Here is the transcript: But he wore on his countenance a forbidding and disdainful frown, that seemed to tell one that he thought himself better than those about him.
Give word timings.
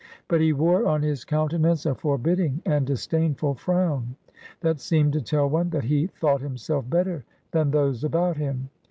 But 0.27 0.41
he 0.41 0.51
wore 0.51 0.87
on 0.87 1.03
his 1.03 1.23
countenance 1.23 1.85
a 1.85 1.93
forbidding 1.93 2.63
and 2.65 2.87
disdainful 2.87 3.53
frown, 3.53 4.15
that 4.61 4.79
seemed 4.79 5.13
to 5.13 5.21
tell 5.21 5.47
one 5.47 5.69
that 5.69 5.83
he 5.83 6.07
thought 6.07 6.41
himself 6.41 6.89
better 6.89 7.23
than 7.51 7.69
those 7.69 8.03
about 8.03 8.37
him. 8.37 8.69